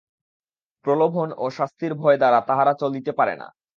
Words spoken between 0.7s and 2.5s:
প্রলোভন ও শাস্তির ভয় দ্বারা